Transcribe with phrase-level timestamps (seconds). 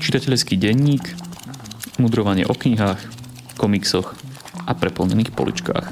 [0.00, 1.04] Čitateľský denník,
[1.96, 3.00] mudrovanie o knihách,
[3.56, 4.12] komiksoch
[4.68, 5.86] a preplnených poličkách.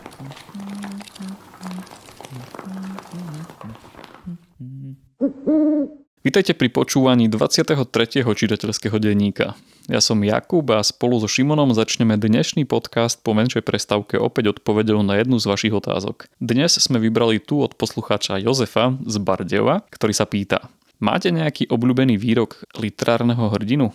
[6.21, 8.27] Vítajte pri počúvaní 23.
[8.27, 9.57] čitateľského denníka.
[9.89, 15.01] Ja som Jakub a spolu so Šimonom začneme dnešný podcast po menšej prestávke opäť odpovedou
[15.01, 16.29] na jednu z vašich otázok.
[16.37, 20.69] Dnes sme vybrali tu od poslucháča Jozefa z Bardeva, ktorý sa pýta
[21.01, 23.89] Máte nejaký obľúbený výrok literárneho hrdinu?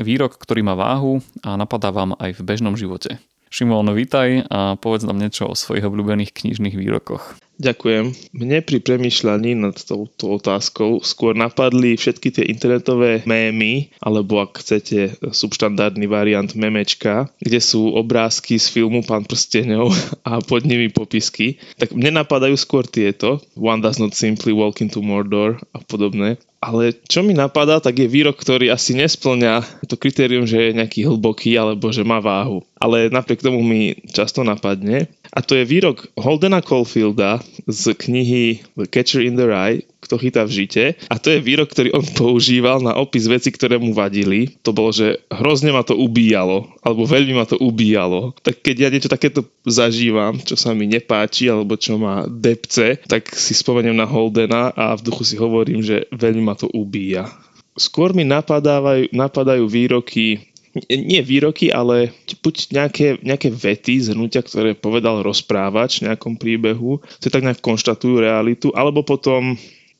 [0.00, 3.20] Výrok, ktorý má váhu a napadá vám aj v bežnom živote.
[3.54, 7.38] Šimon, vítaj a povedz nám niečo o svojich obľúbených knižných výrokoch.
[7.54, 8.34] Ďakujem.
[8.34, 15.22] Mne pri premyšľaní nad touto otázkou skôr napadli všetky tie internetové mémy, alebo ak chcete
[15.30, 19.94] subštandardný variant memečka, kde sú obrázky z filmu Pán prstenov
[20.26, 21.62] a pod nimi popisky.
[21.78, 23.38] Tak mne napadajú skôr tieto.
[23.54, 26.42] One does not simply walk into Mordor a podobné.
[26.64, 31.04] Ale čo mi napadá, tak je výrok, ktorý asi nesplňa to kritérium, že je nejaký
[31.04, 32.64] hlboký alebo že má váhu.
[32.80, 35.12] Ale napriek tomu mi často napadne.
[35.28, 40.44] A to je výrok Holdena Caulfielda z knihy The Catcher in the Rye, kto chytá
[40.44, 40.84] v žite.
[41.08, 44.54] A to je výrok, ktorý on používal na opis veci, ktoré mu vadili.
[44.62, 48.36] To bolo, že hrozne ma to ubíjalo, alebo veľmi ma to ubíjalo.
[48.44, 53.32] Tak keď ja niečo takéto zažívam, čo sa mi nepáči, alebo čo ma depce, tak
[53.32, 57.32] si spomeniem na Holdena a v duchu si hovorím, že veľmi ma to ubíja.
[57.74, 60.54] Skôr mi napadajú, napadajú výroky
[60.90, 62.10] nie výroky, ale
[62.42, 68.18] buď nejaké, nejaké vety, zhrnutia, ktoré povedal rozprávač v nejakom príbehu, ktoré tak nejak konštatujú
[68.18, 69.54] realitu, alebo potom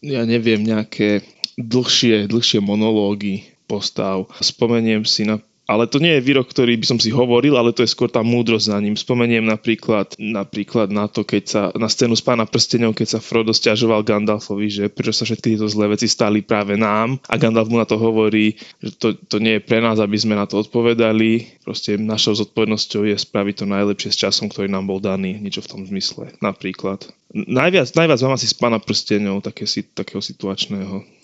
[0.05, 1.24] ja neviem, nejaké
[1.56, 4.28] dlhšie, dlhšie monológy postav.
[4.44, 7.81] Spomeniem si na ale to nie je výrok, ktorý by som si hovoril, ale to
[7.81, 9.01] je skôr tá múdrosť za ním.
[9.01, 13.57] Spomeniem napríklad, napríklad na to, keď sa na scénu s pána prstenov, keď sa Frodo
[13.57, 17.81] stiažoval Gandalfovi, že prečo sa všetky tieto zlé veci stali práve nám a Gandalf mu
[17.81, 21.61] na to hovorí, že to, to nie je pre nás, aby sme na to odpovedali.
[21.65, 25.41] Proste našou zodpovednosťou je spraviť to najlepšie s časom, ktorý nám bol daný.
[25.41, 26.36] Niečo v tom zmysle.
[26.45, 27.08] Napríklad.
[27.33, 29.64] Najviac, najviac mám asi z pána prstenov, také,
[29.97, 31.23] takého situačného.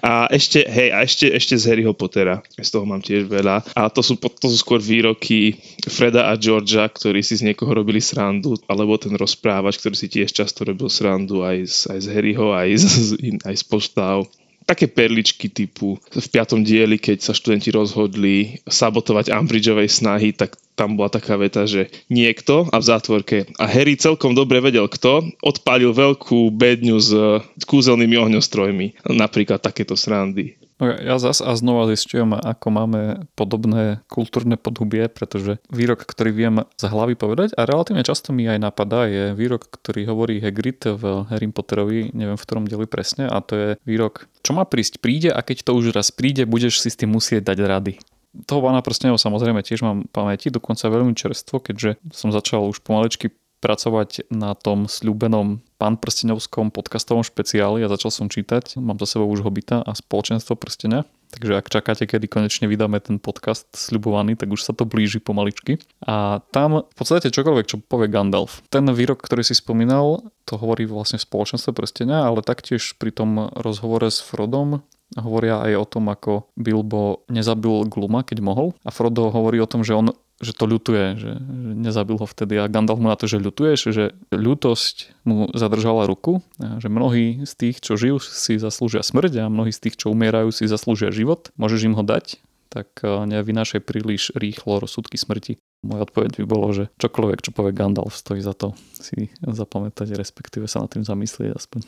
[0.00, 2.40] A ešte, hej, a ešte, ešte z Harryho Pottera.
[2.56, 3.64] Z toho mám tiež veľa.
[3.76, 8.02] A to sú, to sú skôr výroky Freda a Georgia, ktorí si z niekoho robili
[8.02, 12.46] srandu, alebo ten rozprávač, ktorý si tiež často robil srandu aj z, aj z Harryho,
[12.52, 12.86] aj z,
[13.48, 14.26] aj z postav
[14.70, 20.96] také perličky typu v piatom dieli, keď sa študenti rozhodli sabotovať Ambridgeovej snahy, tak tam
[20.96, 25.92] bola taká veta, že niekto a v zátvorke a Harry celkom dobre vedel kto, odpálil
[25.92, 27.12] veľkú bedňu s
[27.68, 29.04] kúzelnými ohňostrojmi.
[29.04, 30.56] Napríklad takéto srandy.
[30.80, 36.88] Ja zas a znova zistujem, ako máme podobné kultúrne podhubie, pretože výrok, ktorý viem z
[36.88, 41.52] hlavy povedať a relatívne často mi aj napadá, je výrok, ktorý hovorí Hagrid v Harry
[41.52, 45.44] Potterovi, neviem v ktorom dieli presne, a to je výrok, čo má prísť, príde a
[45.44, 47.94] keď to už raz príde, budeš si s tým musieť dať rady
[48.46, 53.34] toho pána prstenov samozrejme tiež mám pamäti, dokonca veľmi čerstvo, keďže som začal už pomalečky
[53.60, 58.80] pracovať na tom sľúbenom pán prstenovskom podcastovom špeciáli a začal som čítať.
[58.80, 61.04] Mám za sebou už Hobita a spoločenstvo prstenia.
[61.30, 65.78] Takže ak čakáte, kedy konečne vydáme ten podcast sľubovaný, tak už sa to blíži pomaličky.
[66.02, 68.66] A tam v podstate čokoľvek, čo povie Gandalf.
[68.66, 73.46] Ten výrok, ktorý si spomínal, to hovorí vlastne v spoločenstve prstenia, ale taktiež pri tom
[73.54, 74.82] rozhovore s Frodom
[75.18, 78.76] hovoria aj o tom, ako Bilbo nezabil Gluma, keď mohol.
[78.86, 82.56] A Frodo hovorí o tom, že on že to ľutuje, že, že nezabil ho vtedy
[82.56, 87.44] a Gandalf mu na to, že ľutuješ, že ľutosť mu zadržala ruku, a že mnohí
[87.44, 91.12] z tých, čo žijú, si zaslúžia smrť a mnohí z tých, čo umierajú, si zaslúžia
[91.12, 91.52] život.
[91.60, 92.40] Môžeš im ho dať,
[92.72, 95.60] tak e, nevynášaj príliš rýchlo rozsudky smrti.
[95.84, 100.64] Moja odpoveď by bolo, že čokoľvek, čo povie Gandalf, stojí za to si zapamätať, respektíve
[100.64, 101.84] sa nad tým zamyslieť aspoň.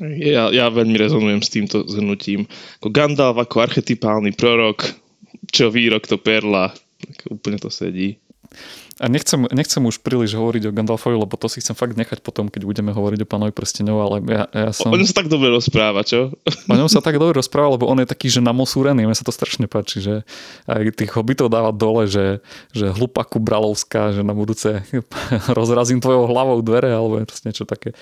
[0.00, 2.44] Ja, ja veľmi rezonujem s týmto zhrnutím.
[2.82, 4.84] Ako Gandalf ako archetypálny prorok,
[5.48, 8.20] čo výrok to perla, tak úplne to sedí.
[8.96, 12.48] A nechcem, nechcem už príliš hovoriť o Gandalfovi, lebo to si chcem fakt nechať potom,
[12.48, 14.88] keď budeme hovoriť o pánovi prstenov, ale ja, ja som...
[14.88, 16.32] O ňom sa tak dobre rozpráva, čo?
[16.64, 19.36] O ňom sa tak dobre rozpráva, lebo on je taký, že namosúrený, mne sa to
[19.36, 20.24] strašne páči, že
[20.64, 22.40] aj tých hobitov dáva dole, že,
[22.72, 24.80] že hlupaku bralovská, že na budúce
[25.60, 27.92] rozrazím tvojou hlavou dvere, alebo niečo také.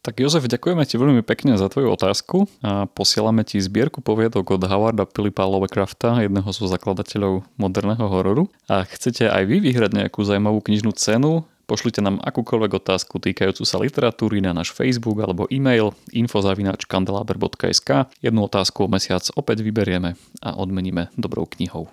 [0.00, 4.64] Tak Jozef, ďakujeme ti veľmi pekne za tvoju otázku a posielame ti zbierku poviedok od
[4.64, 8.48] Howarda Philipa Lovecrafta, jedného zo zakladateľov moderného hororu.
[8.64, 13.76] A chcete aj vy vyhrať nejakú zaujímavú knižnú cenu, pošlite nám akúkoľvek otázku týkajúcu sa
[13.76, 18.08] literatúry na náš Facebook alebo e-mail infozavinačkandelaber.sk.
[18.24, 21.92] Jednu otázku o mesiac opäť vyberieme a odmeníme dobrou knihou.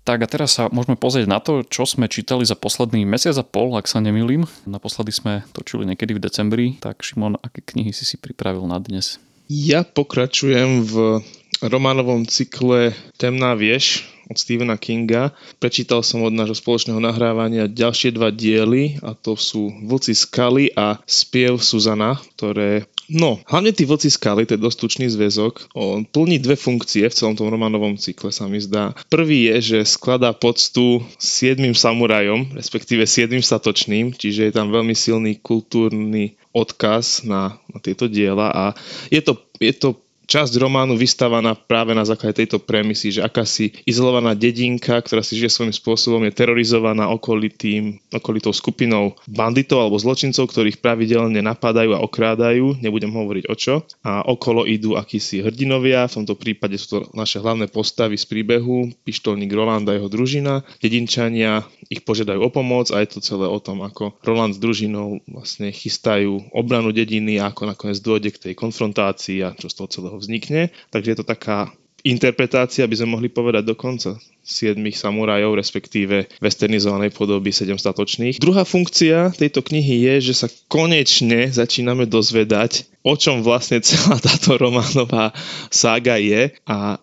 [0.00, 3.44] Tak a teraz sa môžeme pozrieť na to, čo sme čítali za posledný mesiac a
[3.44, 4.48] pol, ak sa nemýlim.
[4.64, 9.20] Naposledy sme točili niekedy v decembri, tak Šimon, aké knihy si si pripravil na dnes?
[9.50, 11.20] Ja pokračujem v
[11.62, 15.34] románovom cykle Temná vieš od Stephena Kinga.
[15.58, 21.02] Prečítal som od nášho spoločného nahrávania ďalšie dva diely a to sú Vlci skaly a
[21.04, 26.38] Spiev Suzana, ktoré No, hlavne tí vlci skaly, to je dosť tučný zväzok, on plní
[26.38, 28.94] dve funkcie v celom tom románovom cykle, sa mi zdá.
[29.10, 35.42] Prvý je, že skladá poctu siedmým samurajom, respektíve siedmým statočným, čiže je tam veľmi silný
[35.42, 38.64] kultúrny odkaz na, na tieto diela a
[39.10, 39.98] je to, je to
[40.30, 45.50] časť románu vystávaná práve na základe tejto premisy, že akási izolovaná dedinka, ktorá si žije
[45.50, 52.78] svojím spôsobom, je terorizovaná okolitým, okolitou skupinou banditov alebo zločincov, ktorých pravidelne napadajú a okrádajú,
[52.78, 53.74] nebudem hovoriť o čo.
[54.06, 58.94] A okolo idú akísi hrdinovia, v tomto prípade sú to naše hlavné postavy z príbehu,
[59.02, 60.62] pištolník Roland a jeho družina.
[60.78, 65.26] Dedinčania ich požiadajú o pomoc a je to celé o tom, ako Roland s družinou
[65.26, 69.88] vlastne chystajú obranu dediny a ako nakoniec dôjde k tej konfrontácii a čo z toho
[69.90, 70.68] celého vznikne.
[70.92, 71.72] Takže je to taká
[72.04, 78.40] interpretácia, by sme mohli povedať dokonca siedmých samurajov, respektíve westernizovanej podoby sedem statočných.
[78.40, 84.56] Druhá funkcia tejto knihy je, že sa konečne začíname dozvedať, o čom vlastne celá táto
[84.56, 85.30] románová
[85.68, 86.98] sága je a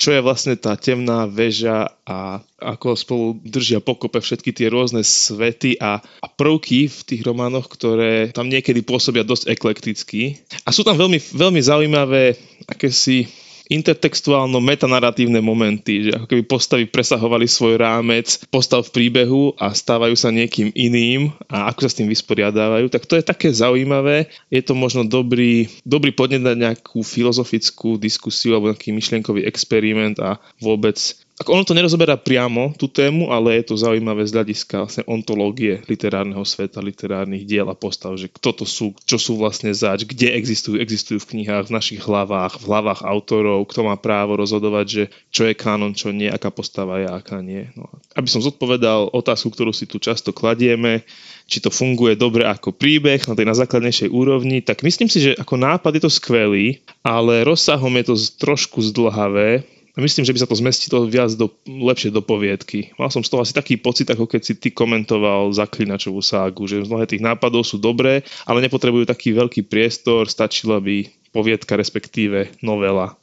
[0.00, 5.76] čo je vlastne tá temná väža a ako spolu držia pokope všetky tie rôzne svety
[5.76, 10.40] a, a prvky v tých románoch, ktoré tam niekedy pôsobia dosť eklekticky.
[10.64, 13.28] A sú tam veľmi, veľmi zaujímavé akési
[13.72, 20.12] intertextuálno metanarratívne momenty, že ako keby postavy presahovali svoj rámec postav v príbehu a stávajú
[20.12, 24.28] sa niekým iným a ako sa s tým vysporiadávajú, tak to je také zaujímavé.
[24.52, 30.36] Je to možno dobrý, dobrý podnet na nejakú filozofickú diskusiu alebo nejaký myšlienkový experiment a
[30.60, 31.00] vôbec
[31.42, 35.82] ako ono to nerozoberá priamo tú tému, ale je to zaujímavé z hľadiska vlastne ontológie
[35.90, 40.30] literárneho sveta, literárnych diel a postav, že kto to sú, čo sú vlastne zač, kde
[40.38, 45.02] existujú, existujú v knihách, v našich hlavách, v hlavách autorov, kto má právo rozhodovať, že
[45.34, 47.66] čo je kánon, čo nie, aká postava je, aká nie.
[47.74, 47.90] No.
[48.14, 51.02] Aby som zodpovedal otázku, ktorú si tu často kladieme,
[51.50, 55.58] či to funguje dobre ako príbeh na tej najzákladnejšej úrovni, tak myslím si, že ako
[55.58, 59.66] nápad je to skvelý, ale rozsahom je to trošku zdlhavé
[60.00, 62.96] myslím, že by sa to zmestilo viac do, lepšie do poviedky.
[62.96, 66.80] Mal som z toho asi taký pocit, ako keď si ty komentoval zaklinačovú ságu, že
[66.88, 73.20] mnohé tých nápadov sú dobré, ale nepotrebujú taký veľký priestor, stačila by poviedka, respektíve novela.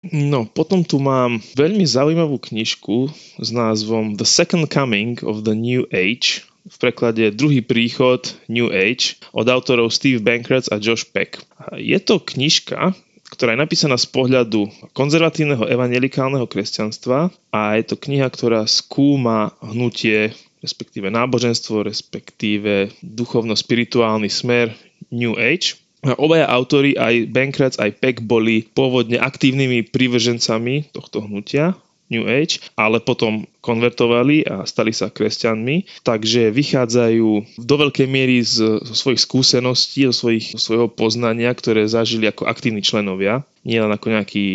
[0.00, 5.84] No, potom tu mám veľmi zaujímavú knižku s názvom The Second Coming of the New
[5.92, 11.40] Age, v preklade Druhý príchod New Age od autorov Steve Bankrats a Josh Peck.
[11.76, 12.92] Je to knižka,
[13.40, 20.36] ktorá je napísaná z pohľadu konzervatívneho evangelikálneho kresťanstva a je to kniha, ktorá skúma hnutie,
[20.60, 24.76] respektíve náboženstvo, respektíve duchovno-spirituálny smer
[25.08, 25.80] New Age.
[26.04, 32.58] A obaja autory, aj Bankrats, aj Peck, boli pôvodne aktívnymi prívržencami tohto hnutia New Age,
[32.74, 37.28] ale potom konvertovali a stali sa kresťanmi, takže vychádzajú
[37.62, 43.46] do veľkej miery z, zo svojich skúseností, zo svojho poznania, ktoré zažili ako aktívni členovia,
[43.60, 44.46] nie len ako nejakí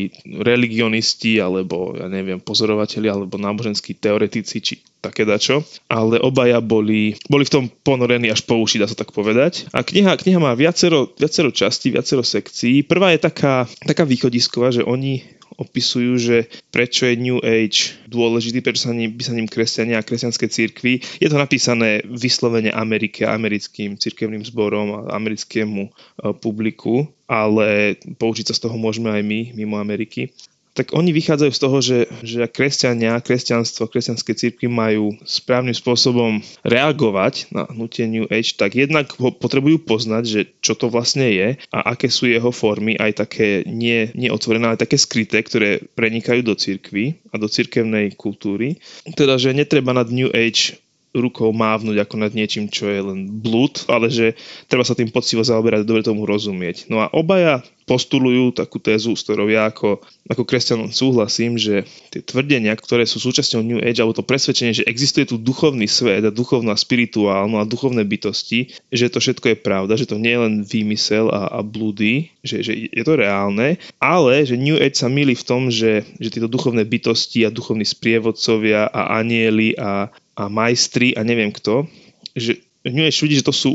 [0.41, 7.45] religionisti, alebo ja neviem, pozorovateľi, alebo náboženskí teoretici, či také dačo, ale obaja boli, boli
[7.45, 9.69] v tom ponorení až po uši, dá sa tak povedať.
[9.69, 12.81] A kniha, kniha má viacero, viacero častí, viacero sekcií.
[12.81, 15.21] Prvá je taká, taká východisková, že oni
[15.55, 16.37] opisujú, že
[16.69, 20.99] prečo je New Age dôležitý, prečo sa ním, by sa ním kresťania a kresťanské církvy.
[21.21, 25.91] Je to napísané vyslovene Amerike, americkým církevným zborom a americkému e,
[26.35, 30.33] publiku, ale poučiť sa z toho môžeme aj my, mimo Ameriky
[30.75, 37.47] tak oni vychádzajú z toho, že, že kresťania, kresťanstvo, kresťanské církvy majú správnym spôsobom reagovať
[37.55, 41.95] na hnutie New Age, tak jednak ho potrebujú poznať, že čo to vlastne je a
[41.95, 46.59] aké sú jeho formy, aj také nie, nie otvorené, ale také skryté, ktoré prenikajú do
[46.59, 48.75] církvy a do církevnej kultúry.
[49.15, 50.75] Teda, že netreba nad New Age
[51.15, 54.35] rukou mávnuť ako nad niečím, čo je len blúd, ale že
[54.67, 56.91] treba sa tým poctivo zaoberať a dobre tomu rozumieť.
[56.91, 62.21] No a obaja postulujú takú tézu, s ktorou ja ako, ako kresťan súhlasím, že tie
[62.25, 66.33] tvrdenia, ktoré sú súčasťou New Age, alebo to presvedčenie, že existuje tu duchovný svet a
[66.33, 70.55] duchovná spirituálno a duchovné bytosti, že to všetko je pravda, že to nie je len
[70.65, 75.37] výmysel a, a blúdy, že, že je to reálne, ale že New Age sa milí
[75.37, 81.15] v tom, že, že tieto duchovné bytosti a duchovní sprievodcovia a anieli a, a majstri
[81.15, 81.87] a neviem kto,
[82.35, 83.73] že Age ľudí, že to sú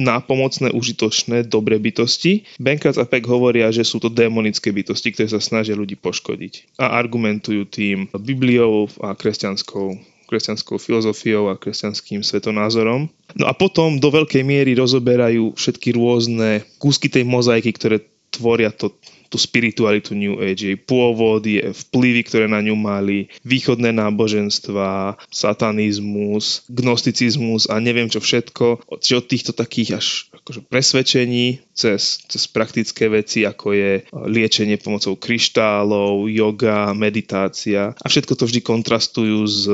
[0.00, 2.48] nápomocné, užitočné, dobré bytosti.
[2.56, 6.80] Bankers a Peck hovoria, že sú to démonické bytosti, ktoré sa snažia ľudí poškodiť.
[6.80, 13.06] A argumentujú tým Bibliou a kresťanskou kresťanskou filozofiou a kresťanským svetonázorom.
[13.38, 18.02] No a potom do veľkej miery rozoberajú všetky rôzne kúsky tej mozaiky, ktoré
[18.34, 18.90] tvoria to
[19.28, 26.66] tú spiritualitu New Age, jej pôvod, je vplyvy, ktoré na ňu mali, východné náboženstva, satanizmus,
[26.70, 28.86] gnosticizmus a neviem čo všetko.
[28.98, 30.06] Čiže od týchto takých až
[30.42, 33.92] akože presvedčení cez, cez praktické veci, ako je
[34.26, 39.64] liečenie pomocou kryštálov, yoga, meditácia a všetko to vždy kontrastujú s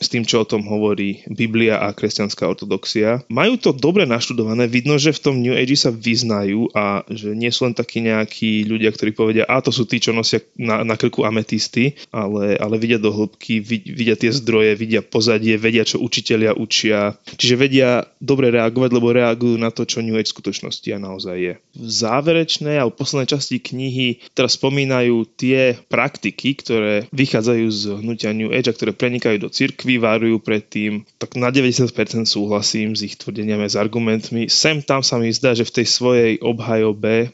[0.00, 3.20] s tým, čo o tom hovorí Biblia a kresťanská ortodoxia.
[3.28, 7.52] Majú to dobre naštudované, vidno, že v tom New Age sa vyznajú a že nie
[7.52, 10.96] sú len takí nejakí ľudia, ktorí povedia, a to sú tí, čo nosia na, na
[10.96, 16.56] krku ametisty, ale, ale vidia do hĺbky, vidia tie zdroje, vidia pozadie, vedia, čo učitelia
[16.56, 17.20] učia.
[17.36, 21.36] Čiže vedia dobre reagovať, lebo reagujú na to, čo New Age v skutočnosti a naozaj
[21.36, 21.54] je.
[21.76, 28.48] V záverečnej alebo poslednej časti knihy teraz spomínajú tie praktiky, ktoré vychádzajú z hnutia New
[28.48, 31.90] Age a ktoré prenikajú do cirkvi varujú pred tým, tak na 90%
[32.28, 34.46] súhlasím s ich tvrdeniami s argumentmi.
[34.46, 37.32] Sem tam sa mi zdá, že v tej svojej obhajobe,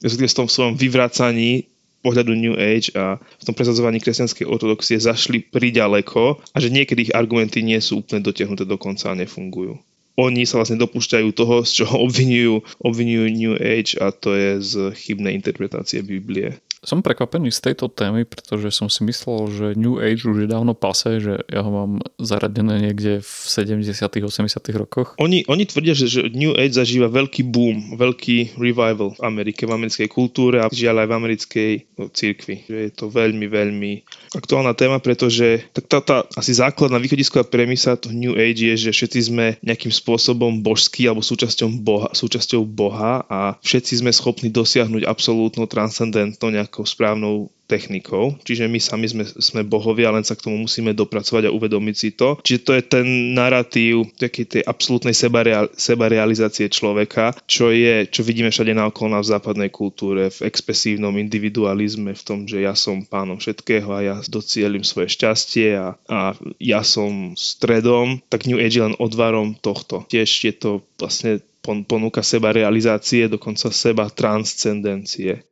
[0.00, 1.66] v tom svojom vyvracaní
[2.00, 7.16] pohľadu New Age a v tom presadzovaní kresťanskej ortodoxie zašli priďaleko a že niekedy ich
[7.16, 9.76] argumenty nie sú úplne dotiahnuté do konca a nefungujú.
[10.18, 14.72] Oni sa vlastne dopúšťajú toho, z čoho obvinujú, obvinujú New Age a to je z
[14.94, 16.58] chybnej interpretácie Biblie.
[16.82, 20.78] Som prekvapený z tejto témy, pretože som si myslel, že New Age už je dávno
[20.78, 21.92] pase, že ja ho mám
[22.22, 25.18] zaradené niekde v 70 80 rokoch.
[25.18, 29.74] Oni, oni tvrdia, že, že New Age zažíva veľký boom, veľký revival v Amerike, v
[29.74, 32.56] americkej kultúre a žiaľ aj v americkej no, cirkvi.
[32.70, 33.92] Je to veľmi, veľmi
[34.38, 38.90] aktuálna téma, pretože tak tá, tá asi základná východisková premisa to New Age je, že
[38.94, 45.02] všetci sme nejakým spôsobom božský alebo súčasťou Boha, súčasťou Boha a všetci sme schopní dosiahnuť
[45.08, 50.56] absolútnu transcendentnú nejakou správnou technikou, čiže my sami sme, sme bohovia, len sa k tomu
[50.64, 52.40] musíme dopracovať a uvedomiť si to.
[52.40, 53.06] Čiže to je ten
[53.36, 59.68] narratív takej tej absolútnej sebareal, sebarealizácie človeka, čo je, čo vidíme všade naokolo v západnej
[59.68, 65.12] kultúre, v expresívnom individualizme, v tom, že ja som pánom všetkého a ja docielim svoje
[65.12, 70.08] šťastie a, a ja som stredom, tak New Age je len odvarom tohto.
[70.08, 71.44] Tiež je to vlastne
[71.84, 75.44] ponúka seba realizácie, dokonca seba transcendencie.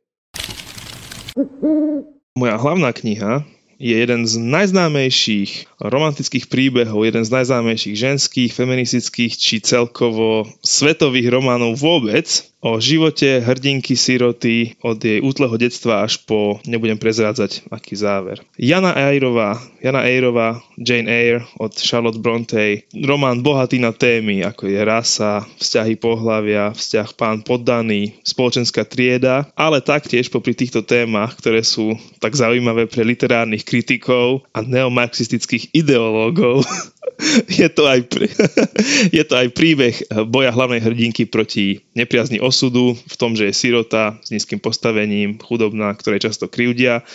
[2.37, 3.45] Moja hlavná kniha
[3.77, 11.77] je jeden z najznámejších romantických príbehov, jeden z najznámejších ženských, feministických či celkovo svetových románov
[11.77, 12.25] vôbec
[12.67, 18.43] o živote hrdinky siroty od jej útleho detstva až po, nebudem prezrádzať, aký záver.
[18.59, 24.81] Jana Eyrová, Jana Eyrová, Jane Eyre od Charlotte Bronte, román bohatý na témy, ako je
[24.83, 31.95] rasa, vzťahy pohlavia, vzťah pán poddaný, spoločenská trieda, ale taktiež popri týchto témach, ktoré sú
[32.19, 36.67] tak zaujímavé pre literárnych kritikov a neomarxistických ideológov,
[37.59, 37.99] je to, aj,
[39.17, 39.95] je to aj príbeh
[40.29, 45.93] boja hlavnej hrdinky proti nepriazni osudu v tom, že je sirota s nízkym postavením, chudobná,
[45.93, 47.05] ktoré často krivdia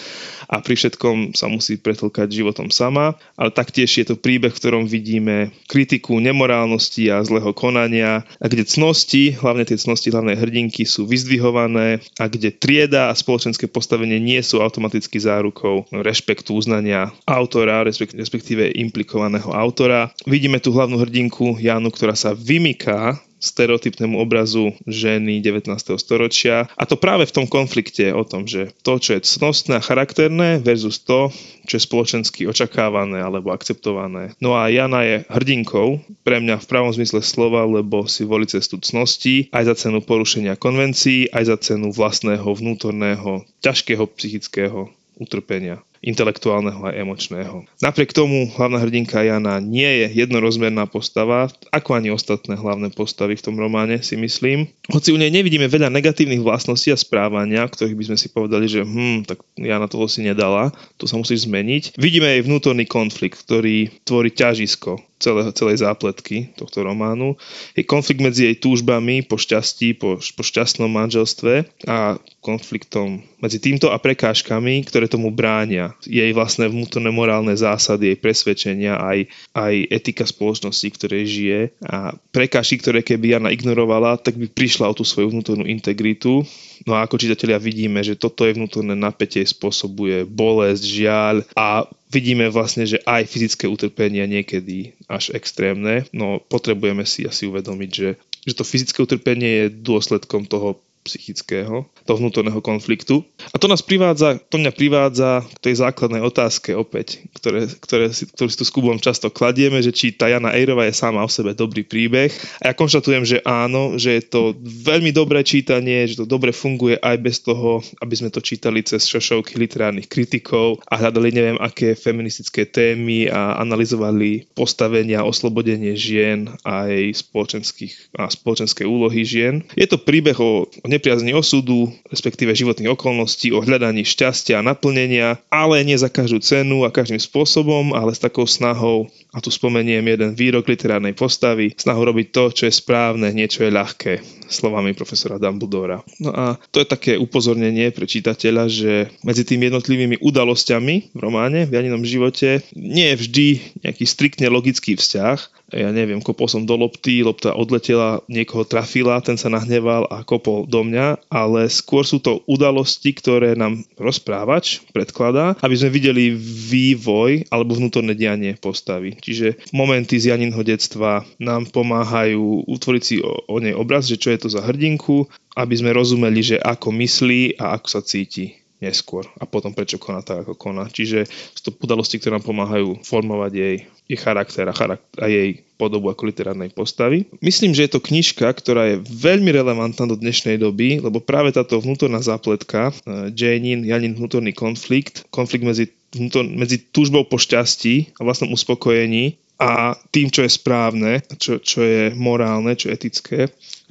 [0.47, 4.87] a pri všetkom sa musí pretlkať životom sama, ale taktiež je to príbeh, v ktorom
[4.87, 11.11] vidíme kritiku nemorálnosti a zlého konania, a kde cnosti, hlavne tie cnosti hlavnej hrdinky sú
[11.11, 18.71] vyzdvihované a kde trieda a spoločenské postavenie nie sú automaticky zárukou rešpektu, uznania autora, respektíve
[18.79, 20.15] implikovaného autora.
[20.29, 25.75] Vidíme tu hlavnú hrdinku Janu, ktorá sa vymyká stereotypnému obrazu ženy 19.
[25.99, 26.71] storočia.
[26.79, 30.63] A to práve v tom konflikte o tom, že to, čo je cnostné a charakterné
[30.63, 31.35] versus to,
[31.67, 34.39] čo je spoločensky očakávané alebo akceptované.
[34.39, 38.79] No a Jana je hrdinkou, pre mňa v pravom zmysle slova, lebo si volí cestu
[38.79, 44.87] cnosti, aj za cenu porušenia konvencií, aj za cenu vlastného vnútorného, ťažkého psychického
[45.19, 47.63] utrpenia intelektuálneho a emočného.
[47.79, 53.45] Napriek tomu hlavná hrdinka Jana nie je jednorozmerná postava, ako ani ostatné hlavné postavy v
[53.47, 54.67] tom románe si myslím.
[54.91, 58.83] Hoci u nej nevidíme veľa negatívnych vlastností a správania, ktorých by sme si povedali, že
[58.83, 61.95] hm, tak Jana toho si nedala, to sa musí zmeniť.
[61.95, 67.39] Vidíme jej vnútorný konflikt, ktorý tvorí ťažisko celé, celej zápletky tohto románu.
[67.79, 73.91] Je konflikt medzi jej túžbami po šťastí, po, po šťastnom manželstve a konfliktom medzi týmto
[73.91, 75.99] a prekážkami, ktoré tomu bránia.
[76.07, 81.61] Jej vlastné vnútorné morálne zásady, jej presvedčenia, aj, aj etika spoločnosti, ktorej žije.
[81.83, 86.47] A prekážky, ktoré keby Jana ignorovala, tak by prišla o tú svoju vnútornú integritu.
[86.87, 92.47] No a ako čitatelia vidíme, že toto je vnútorné napätie spôsobuje bolesť, žiaľ a vidíme
[92.53, 98.09] vlastne, že aj fyzické utrpenia niekedy až extrémne, no potrebujeme si asi uvedomiť, že,
[98.45, 103.27] že to fyzické utrpenie je dôsledkom toho psychického, toho vnútorného konfliktu.
[103.51, 108.31] A to nás privádza, to mňa privádza k tej základnej otázke opäť, ktoré, ktoré si,
[108.31, 111.31] ktorú si tu s Kubom často kladieme, že či tá Jana Ejrova je sama o
[111.31, 112.31] sebe dobrý príbeh.
[112.63, 116.99] A ja konštatujem, že áno, že je to veľmi dobré čítanie, že to dobre funguje
[116.99, 121.99] aj bez toho, aby sme to čítali cez šošovky literárnych kritikov a hľadali neviem aké
[121.99, 129.67] feministické témy a analyzovali postavenia, oslobodenie žien a jej spoločenských a spoločenské úlohy žien.
[129.75, 135.81] Je to príbeh o nepriazni osudu, respektíve životných okolností, o hľadaní šťastia a naplnenia, ale
[135.81, 140.37] nie za každú cenu a každým spôsobom, ale s takou snahou, a tu spomeniem jeden
[140.37, 144.13] výrok literárnej postavy, snahou robiť to, čo je správne, niečo je ľahké,
[144.53, 146.05] slovami profesora Dumbledora.
[146.21, 151.65] No a to je také upozornenie pre čitateľa, že medzi tými jednotlivými udalosťami v románe,
[151.65, 153.49] v Janinom živote, nie je vždy
[153.89, 159.41] nejaký striktne logický vzťah, ja neviem, kopol som do lopty, lopta odletela, niekoho trafila, ten
[159.41, 165.57] sa nahneval a kopol do mňa, ale skôr sú to udalosti, ktoré nám rozprávač predkladá,
[165.65, 169.17] aby sme videli vývoj alebo vnútorné dianie postavy.
[169.23, 174.35] Čiže momenty z Janinho detstva nám pomáhajú utvoriť si o, o nej obraz, že čo
[174.35, 179.23] je to za hrdinku, aby sme rozumeli, že ako myslí a ako sa cíti neskôr
[179.39, 180.91] a potom prečo koná tak, ako koná.
[180.91, 183.77] Čiže sú to udalosti, ktoré nám pomáhajú formovať jej,
[184.11, 187.31] jej charakter a, charakter a jej podobu ako literárnej postavy.
[187.39, 191.79] Myslím, že je to knižka, ktorá je veľmi relevantná do dnešnej doby, lebo práve táto
[191.79, 198.27] vnútorná zápletka, eh, Janin, Janin vnútorný konflikt, konflikt medzi, vnútor, medzi túžbou po šťastí a
[198.27, 203.39] vlastnom uspokojení a tým, čo je správne, čo, čo je morálne, čo je etické.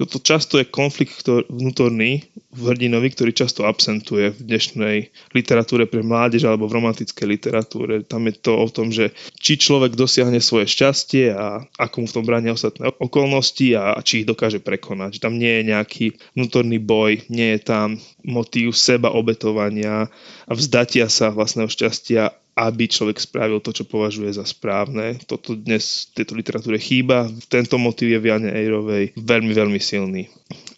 [0.00, 4.96] Toto často je konflikt ktorý, vnútorný v hrdinovi, ktorý často absentuje v dnešnej
[5.36, 8.04] literatúre pre mládež alebo v romantickej literatúre.
[8.04, 12.16] Tam je to o tom, že či človek dosiahne svoje šťastie a ako mu v
[12.16, 15.20] tom bránia ostatné okolnosti a či ich dokáže prekonať.
[15.20, 16.06] Tam nie je nejaký
[16.36, 20.08] vnútorný boj, nie je tam motív seba obetovania
[20.48, 25.16] a vzdatia sa vlastného šťastia aby človek spravil to, čo považuje za správne.
[25.24, 27.28] Toto dnes v tejto literatúre chýba.
[27.48, 30.28] Tento motiv je v Jane Ejrovej veľmi, veľmi silný.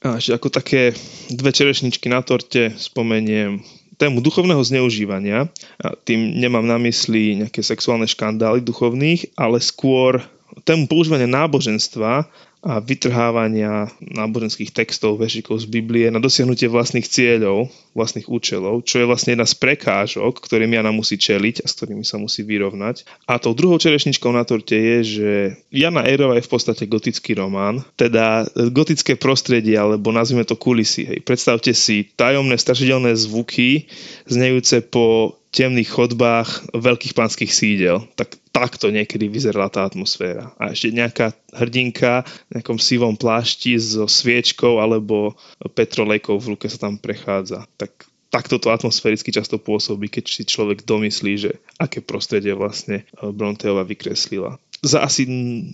[0.06, 0.94] A ešte ako také
[1.34, 3.58] dve čerešničky na torte spomeniem
[3.98, 5.50] tému duchovného zneužívania.
[5.82, 10.22] A tým nemám na mysli nejaké sexuálne škandály duchovných, ale skôr
[10.62, 12.30] tému používania náboženstva
[12.64, 19.06] a vytrhávania náboženských textov, vešikov z Biblie na dosiahnutie vlastných cieľov, vlastných účelov, čo je
[19.06, 23.04] vlastne jedna z prekážok, ktorým Jana musí čeliť a s ktorými sa musí vyrovnať.
[23.28, 25.30] A tou druhou čerešničkou na torte je, že
[25.68, 31.04] Jana Ejrova je v podstate gotický román, teda gotické prostredie, alebo nazvime to kulisy.
[31.04, 31.20] Hej.
[31.28, 33.92] Predstavte si tajomné strašidelné zvuky
[34.24, 38.02] znejúce po temných chodbách veľkých pánskych sídel.
[38.18, 40.50] Tak takto niekedy vyzerala tá atmosféra.
[40.58, 46.90] A ešte nejaká hrdinka v nejakom sivom plášti so sviečkou alebo petrolejkou v ruke sa
[46.90, 47.70] tam prechádza.
[47.78, 53.86] Tak takto to atmosféricky často pôsobí, keď si človek domyslí, že aké prostredie vlastne Bronteova
[53.86, 54.58] vykreslila.
[54.82, 55.24] Za asi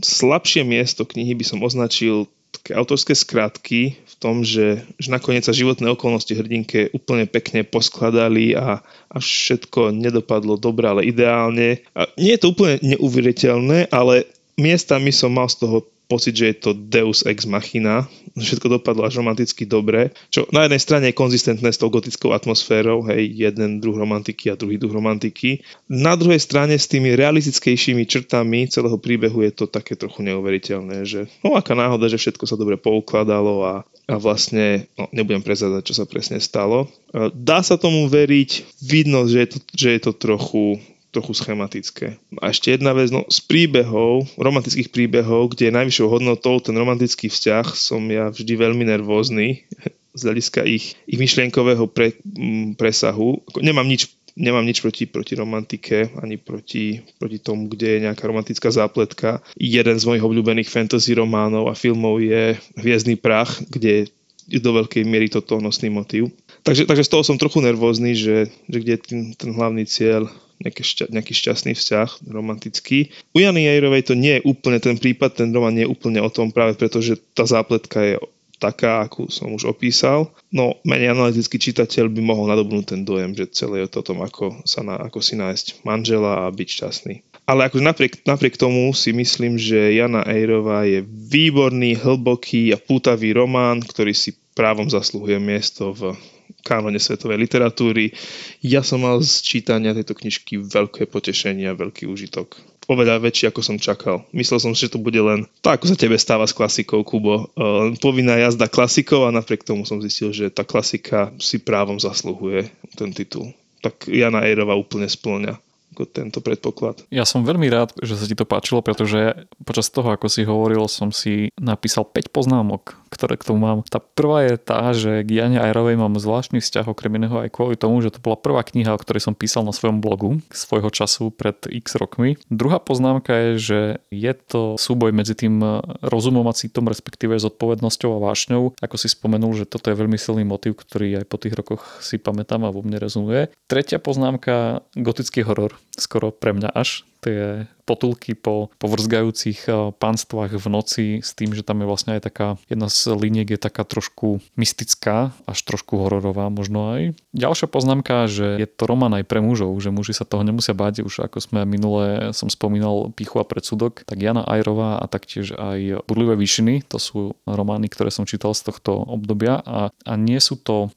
[0.04, 5.54] slabšie miesto knihy by som označil také autorské skratky v tom, že, že nakoniec sa
[5.54, 11.82] životné okolnosti hrdinke úplne pekne poskladali a, a všetko nedopadlo dobre, ale ideálne.
[11.94, 14.26] A nie je to úplne neuveriteľné, ale
[14.58, 19.22] miestami som mal z toho pocit, že je to deus ex machina, všetko dopadlo až
[19.22, 23.94] romanticky dobre, čo na jednej strane je konzistentné s tou gotickou atmosférou, hej, jeden druh
[23.94, 25.62] romantiky a druhý druh romantiky.
[25.86, 31.30] Na druhej strane s tými realistickejšími črtami celého príbehu je to také trochu neuveriteľné, že
[31.46, 33.74] no aká náhoda, že všetko sa dobre poukladalo a,
[34.10, 36.90] a vlastne, no nebudem prezadať, čo sa presne stalo.
[37.34, 42.18] Dá sa tomu veriť, vidno, že je to, že je to trochu trochu schematické.
[42.38, 47.26] A ešte jedna vec, no z príbehov, romantických príbehov, kde je najvyššou hodnotou ten romantický
[47.26, 49.66] vzťah, som ja vždy veľmi nervózny
[50.18, 53.42] z hľadiska ich, ich myšlienkového pre, m, presahu.
[53.58, 58.70] Nemám nič nemám nič proti, proti romantike, ani proti, proti tomu, kde je nejaká romantická
[58.70, 59.42] zápletka.
[59.58, 64.08] Jeden z mojich obľúbených fantasy románov a filmov je Hviezdny prach, kde
[64.50, 66.34] je do veľkej miery toto nosný motív.
[66.60, 70.28] Takže, takže z toho som trochu nervózny, že, že kde je ten, ten hlavný cieľ
[70.60, 73.08] nejaký, šťa, nejaký šťastný vzťah, romantický.
[73.32, 76.28] U Jany Jajrovej to nie je úplne ten prípad, ten román nie je úplne o
[76.28, 78.14] tom práve preto, že tá zápletka je
[78.60, 80.28] taká, akú som už opísal.
[80.52, 84.20] No menej analytický čitateľ by mohol nadobnúť ten dojem, že celé je to o tom,
[84.20, 87.14] ako, sa na, ako si nájsť manžela a byť šťastný.
[87.48, 93.32] Ale akože napriek, napriek tomu si myslím, že Jana Ejrová je výborný, hlboký a pútavý
[93.32, 96.14] román, ktorý si právom zaslúhuje miesto v
[96.62, 98.12] kánone svetovej literatúry.
[98.60, 102.60] Ja som mal z čítania tejto knižky veľké potešenie a veľký užitok.
[102.90, 104.26] Oveľa väčší, ako som čakal.
[104.34, 107.48] Myslel som, že to bude len tak, ako sa tebe stáva s klasikou, Kubo.
[107.54, 112.66] Len povinná jazda klasikov a napriek tomu som zistil, že tá klasika si právom zasluhuje
[112.98, 113.54] ten titul.
[113.80, 115.56] Tak Jana Ejrova úplne splňa
[115.92, 117.04] ako tento predpoklad.
[117.10, 120.86] Ja som veľmi rád, že sa ti to páčilo, pretože počas toho, ako si hovoril,
[120.86, 123.82] som si napísal 5 poznámok, ktoré k tomu mám.
[123.86, 127.74] Tá prvá je tá, že k Jane Ajrovej mám zvláštny vzťah okrem iného aj kvôli
[127.74, 131.34] tomu, že to bola prvá kniha, o ktorej som písal na svojom blogu svojho času
[131.34, 132.38] pred x rokmi.
[132.48, 133.80] Druhá poznámka je, že
[134.14, 135.58] je to súboj medzi tým
[136.06, 138.78] rozumom a citom, respektíve zodpovednosťou a vášňou.
[138.78, 142.16] Ako si spomenul, že toto je veľmi silný motiv, ktorý aj po tých rokoch si
[142.16, 143.50] pamätám a vo mne rezonuje.
[143.66, 150.66] Tretia poznámka, gotický horor skoro pre mňa až tie potulky po povrzgajúcich eh, pánstvách v
[150.72, 154.40] noci s tým, že tam je vlastne aj taká, jedna z liniek je taká trošku
[154.56, 157.02] mystická, až trošku hororová možno aj.
[157.36, 161.04] Ďalšia poznámka, že je to román aj pre mužov, že muži sa toho nemusia báť,
[161.04, 166.06] už ako sme minule som spomínal Pichu a predsudok, tak Jana Ajrová a taktiež aj
[166.06, 170.56] Budlivé výšiny, to sú romány, ktoré som čítal z tohto obdobia a, a nie sú
[170.56, 170.94] to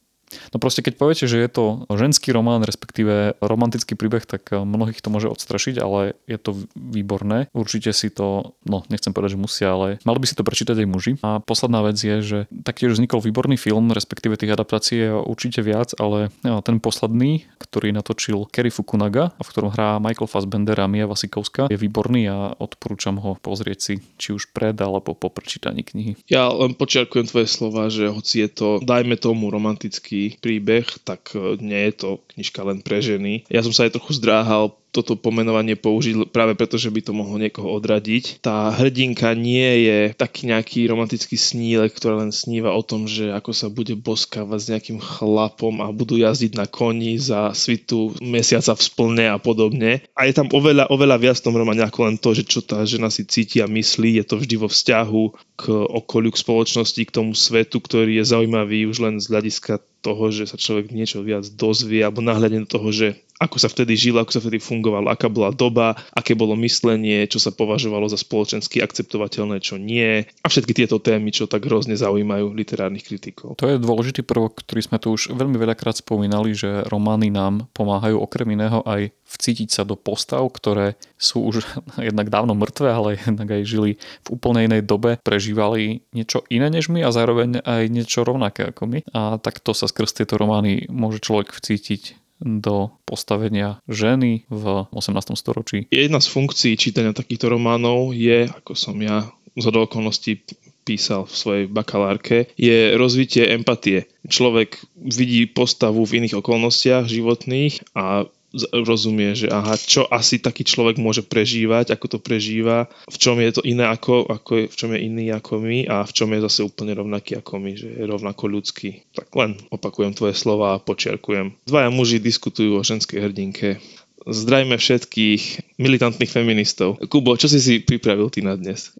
[0.51, 4.99] No proste keď poviete, že je to ženský román, respektíve romantický príbeh, tak eh, mnohých
[5.01, 7.49] to môže odstrašiť, ale je to výborné.
[7.51, 10.87] Určite si to, no nechcem povedať, že musia, ale mali by si to prečítať aj
[10.87, 11.11] muži.
[11.21, 15.93] A posledná vec je, že taktiež vznikol výborný film, respektíve tých adaptácií je určite viac,
[15.97, 21.09] ale eh, ten posledný, ktorý natočil Kerry Fukunaga, v ktorom hrá Michael Fassbender a Mia
[21.09, 26.15] Vasikovská, je výborný a odporúčam ho pozrieť si, či už pred alebo po prečítaní knihy.
[26.29, 31.59] Ja len počiarkujem tvoje slova, že hoci je to, dajme tomu, romantický príbeh, tak e,
[31.59, 33.43] nie je to knižka len pre ženy.
[33.51, 37.41] Ja som sa aj trochu zdráhal toto pomenovanie použiť práve preto, že by to mohlo
[37.41, 38.45] niekoho odradiť.
[38.45, 43.51] Tá hrdinka nie je taký nejaký romantický snílek, ktorá len sníva o tom, že ako
[43.57, 48.86] sa bude boskávať s nejakým chlapom a budú jazdiť na koni za svitu mesiaca v
[48.86, 50.05] splne a podobne.
[50.13, 52.86] A je tam oveľa, oveľa viac v tom romane ako len to, že čo tá
[52.86, 54.21] žena si cíti a myslí.
[54.21, 55.23] Je to vždy vo vzťahu
[55.57, 60.29] k okoliu, k spoločnosti, k tomu svetu, ktorý je zaujímavý už len z hľadiska toho,
[60.35, 63.07] že sa človek niečo viac dozvie alebo nahľadne do toho, že
[63.43, 67.43] ako sa vtedy žilo, ako sa vtedy fungovalo, aká bola doba, aké bolo myslenie, čo
[67.43, 70.23] sa považovalo za spoločensky akceptovateľné, čo nie.
[70.23, 73.59] A všetky tieto témy, čo tak hrozne zaujímajú literárnych kritikov.
[73.59, 78.15] To je dôležitý prvok, ktorý sme tu už veľmi veľakrát spomínali, že romány nám pomáhajú
[78.21, 81.65] okrem iného aj vcítiť sa do postav, ktoré sú už
[82.07, 83.91] jednak dávno mŕtve, ale jednak aj žili
[84.23, 88.83] v úplne inej dobe, prežívali niečo iné než my a zároveň aj niečo rovnaké ako
[88.85, 88.99] my.
[89.11, 95.39] A takto sa skrz tieto romány môže človek vcítiť do postavenia ženy v 18.
[95.39, 95.87] storočí.
[95.87, 100.43] Jedna z funkcií čítania takýchto románov je, ako som ja z okolností
[100.83, 104.11] písal v svojej bakalárke, je rozvitie empatie.
[104.27, 108.27] Človek vidí postavu v iných okolnostiach životných a
[108.71, 113.49] rozumie, že aha, čo asi taký človek môže prežívať, ako to prežíva, v čom je
[113.49, 116.61] to iné ako, ako v čom je iný ako my a v čom je zase
[116.61, 119.09] úplne rovnaký ako my, že je rovnako ľudský.
[119.17, 121.57] Tak len opakujem tvoje slova a počiarkujem.
[121.65, 123.81] Dvaja muži diskutujú o ženskej hrdinke.
[124.23, 127.01] Zdrajme všetkých militantných feministov.
[127.11, 128.95] Kubo, čo si si pripravil ty na dnes?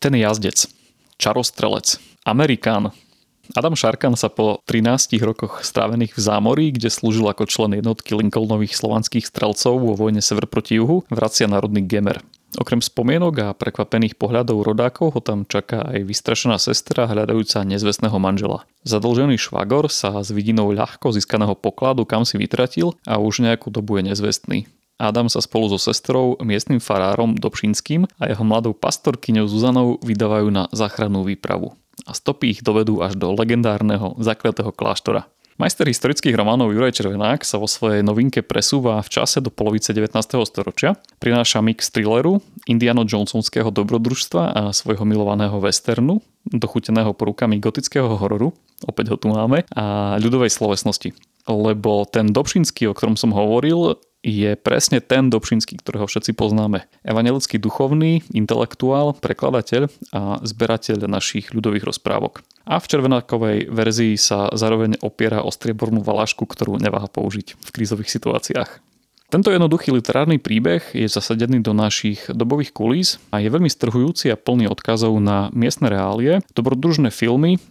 [0.00, 0.64] Ten jazdec,
[1.20, 2.94] čarostrelec, Amerikán,
[3.50, 8.78] Adam Šarkan sa po 13 rokoch strávených v zámorí, kde slúžil ako člen jednotky Lincolnových
[8.78, 12.22] slovanských strelcov vo vojne sever proti juhu, vracia národný gemer.
[12.58, 18.66] Okrem spomienok a prekvapených pohľadov rodákov ho tam čaká aj vystrašená sestra hľadajúca nezvestného manžela.
[18.82, 24.02] Zadlžený švagor sa s vidinou ľahko získaného pokladu kam si vytratil a už nejakú dobu
[24.02, 24.58] je nezvestný.
[25.00, 30.68] Adam sa spolu so sestrou, miestnym farárom Dobšinským a jeho mladou pastorkyňou Zuzanou vydávajú na
[30.74, 31.79] záchrannú výpravu
[32.10, 35.30] a stopy ich dovedú až do legendárneho zakletého kláštora.
[35.60, 40.16] Majster historických románov Juraj Červenák sa vo svojej novinke presúva v čase do polovice 19.
[40.48, 48.56] storočia, prináša mix thrilleru, Indiano Johnsonského dobrodružstva a svojho milovaného westernu, dochuteného porukami gotického hororu,
[48.88, 51.12] opäť ho tu máme, a ľudovej slovesnosti.
[51.44, 56.84] Lebo ten Dobšinský, o ktorom som hovoril, je presne ten Dobšinský, ktorého všetci poznáme.
[57.02, 62.44] Evangelický duchovný, intelektuál, prekladateľ a zberateľ našich ľudových rozprávok.
[62.68, 68.12] A v červenákovej verzii sa zároveň opiera o striebornú valášku, ktorú neváha použiť v krízových
[68.12, 68.70] situáciách.
[69.30, 74.34] Tento jednoduchý literárny príbeh je zasadený do našich dobových kulís a je veľmi strhujúci a
[74.34, 77.62] plný odkazov na miestne reálie, dobrodružné filmy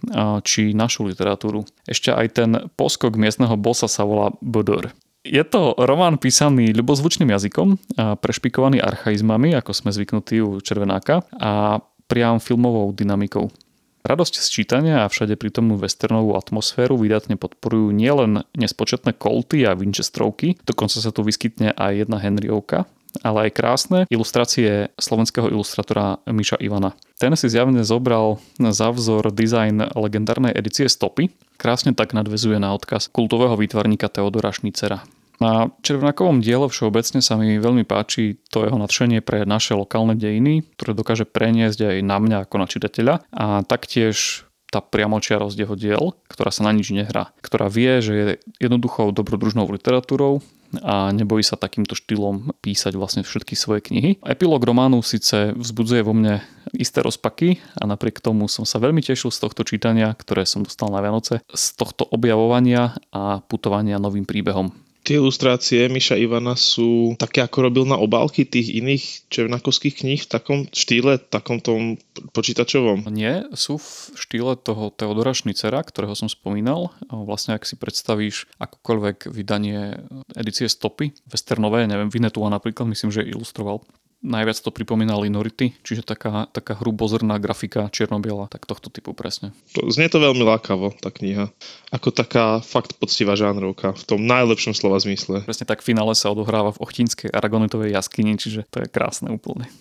[0.48, 1.68] či našu literatúru.
[1.84, 4.96] Ešte aj ten poskok miestneho bossa sa volá Bodor.
[5.20, 7.76] Je to román písaný ľubozvučným jazykom,
[8.24, 13.52] prešpikovaný archaizmami, ako sme zvyknutí u Červenáka, a priam filmovou dynamikou.
[14.00, 20.56] Radosť z čítania a všade prítomnú westernovú atmosféru vydatne podporujú nielen nespočetné kolty a Winchesterovky,
[20.64, 22.88] dokonca sa tu vyskytne aj jedna Henryovka,
[23.26, 26.94] ale aj krásne ilustrácie slovenského ilustratora Miša Ivana.
[27.20, 31.34] Ten si zjavne zobral za vzor dizajn legendárnej edície Stopy.
[31.60, 35.04] Krásne tak nadvezuje na odkaz kultového výtvarníka Teodora Šnicera.
[35.40, 40.68] Na Červenakovom diele všeobecne sa mi veľmi páči to jeho nadšenie pre naše lokálne dejiny,
[40.76, 46.04] ktoré dokáže preniesť aj na mňa ako na čitateľa a taktiež tá priamočiarosť jeho diel,
[46.30, 48.26] ktorá sa na nič nehrá, ktorá vie, že je
[48.62, 50.46] jednoduchou dobrodružnou literatúrou
[50.86, 54.22] a nebojí sa takýmto štýlom písať vlastne všetky svoje knihy.
[54.22, 56.46] Epilóg románu síce vzbudzuje vo mne
[56.78, 60.94] isté rozpaky a napriek tomu som sa veľmi tešil z tohto čítania, ktoré som dostal
[60.94, 64.70] na Vianoce, z tohto objavovania a putovania novým príbehom.
[65.00, 70.30] Tie ilustrácie Miša Ivana sú také, ako robil na obálky tých iných červnakovských kníh v
[70.30, 71.98] takom štýle, takom tom
[72.36, 73.10] počítačovom?
[73.10, 76.94] Nie, sú v štýle toho Teodora Šnicera, ktorého som spomínal.
[77.10, 80.04] Vlastne ak si predstavíš akokoľvek vydanie
[80.38, 83.82] edície Stopy, westernové, neviem, Vinetua napríklad, myslím, že ilustroval
[84.20, 89.56] Najviac to pripomínali Nority, čiže taká, taká hrubozrná grafika čiernobiela, tak tohto typu presne.
[89.72, 91.48] Znie to veľmi lákavo, tá kniha.
[91.96, 95.48] Ako taká fakt poctivá žánrovka, v tom najlepšom slova zmysle.
[95.48, 99.72] Presne tak v finále sa odohráva v Ochtínskej Aragonitovej jaskyni, čiže to je krásne úplne.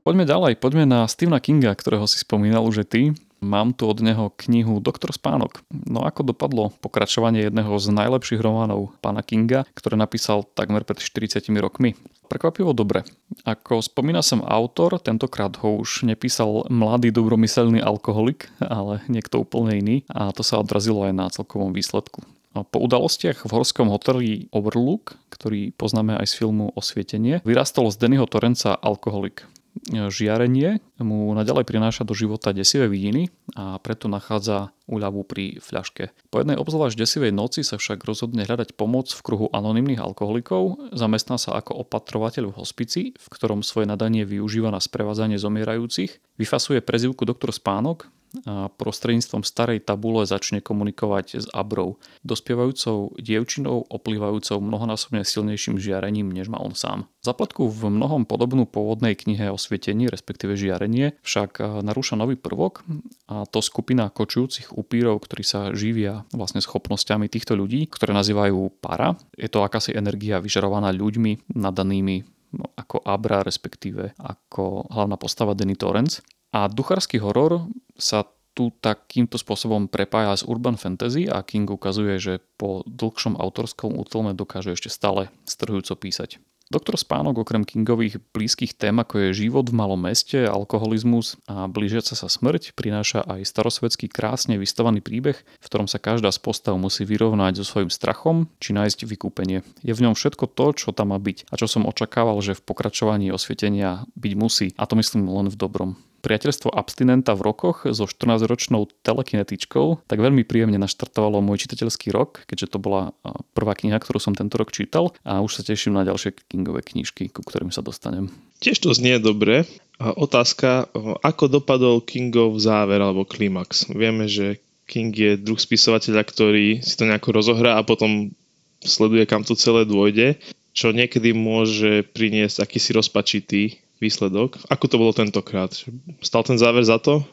[0.00, 3.12] Poďme ďalej, poďme na Stephena Kinga, ktorého si spomínal už ty.
[3.44, 5.60] Mám tu od neho knihu Doktor Spánok.
[5.68, 11.44] No ako dopadlo pokračovanie jedného z najlepších románov pána Kinga, ktoré napísal takmer pred 40
[11.60, 11.92] rokmi?
[12.32, 13.04] Prekvapivo dobre.
[13.44, 19.96] Ako spomína som autor, tentokrát ho už nepísal mladý dobromyselný alkoholik, ale niekto úplne iný
[20.08, 22.24] a to sa odrazilo aj na celkovom výsledku.
[22.54, 28.24] Po udalostiach v horskom hoteli Overlook, ktorý poznáme aj z filmu Osvietenie, vyrastol z Dennyho
[28.30, 29.44] Torenca alkoholik
[29.90, 36.14] žiarenie mu naďalej prináša do života desivé vidiny a preto nachádza úľavu pri fľaške.
[36.30, 41.40] Po jednej obzvlášť desivej noci sa však rozhodne hľadať pomoc v kruhu anonymných alkoholikov, zamestná
[41.40, 47.26] sa ako opatrovateľ v hospici, v ktorom svoje nadanie využíva na sprevádzanie zomierajúcich, vyfasuje prezivku
[47.26, 48.08] doktor Spánok,
[48.42, 56.50] a prostredníctvom starej tabule začne komunikovať s Abrou, dospievajúcou dievčinou oplývajúcou mnohonásobne silnejším žiarením, než
[56.50, 57.06] má on sám.
[57.24, 62.84] Zaplatku v mnohom podobnú pôvodnej knihe o svietení, respektíve žiarenie, však narúša nový prvok
[63.30, 69.16] a to skupina kočujúcich upírov, ktorí sa živia vlastne schopnosťami týchto ľudí, ktoré nazývajú para.
[69.40, 72.33] Je to akási energia vyžarovaná ľuďmi nadanými
[72.76, 76.22] ako Abra, respektíve ako hlavná postava Denny Torrance.
[76.54, 77.66] A duchársky horor
[77.98, 78.22] sa
[78.54, 84.30] tu takýmto spôsobom prepája s urban fantasy a King ukazuje, že po dlhšom autorskom útlme
[84.38, 86.38] dokáže ešte stále strhujúco písať.
[86.74, 92.18] Doktor Spánok okrem Kingových blízkych tém ako je život v malom meste, alkoholizmus a blížiaca
[92.18, 97.06] sa smrť prináša aj starosvedský krásne vystavaný príbeh, v ktorom sa každá z postav musí
[97.06, 99.62] vyrovnať so svojím strachom či nájsť vykúpenie.
[99.86, 102.66] Je v ňom všetko to, čo tam má byť a čo som očakával, že v
[102.66, 108.08] pokračovaní osvietenia byť musí a to myslím len v dobrom priateľstvo abstinenta v rokoch so
[108.08, 113.12] 14-ročnou telekinetičkou tak veľmi príjemne naštartovalo môj čitateľský rok, keďže to bola
[113.52, 117.28] prvá kniha, ktorú som tento rok čítal a už sa teším na ďalšie Kingové knižky,
[117.28, 118.32] ku ktorým sa dostanem.
[118.64, 119.68] Tiež to znie dobre.
[120.00, 120.88] Otázka,
[121.20, 123.92] ako dopadol Kingov záver alebo klimax?
[123.92, 128.32] Vieme, že King je druh spisovateľa, ktorý si to nejako rozohrá a potom
[128.80, 130.40] sleduje, kam to celé dôjde,
[130.74, 134.60] čo niekedy môže priniesť akýsi rozpačitý výsledok.
[134.68, 135.72] Ako to bolo tentokrát?
[136.20, 137.24] Stal ten záver za to?